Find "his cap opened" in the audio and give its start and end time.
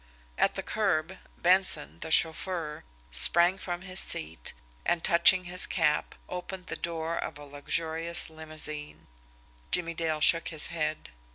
5.43-6.65